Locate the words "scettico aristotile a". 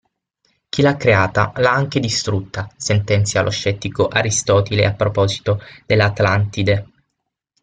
3.51-4.93